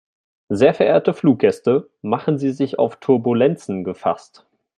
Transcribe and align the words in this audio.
Sehr 0.49 0.73
verehrte 0.73 1.13
Fluggäste, 1.13 1.91
machen 2.01 2.39
Sie 2.39 2.49
sich 2.53 2.79
auf 2.79 2.95
Turbulenzen 2.95 3.83
gefasst. 3.83 4.47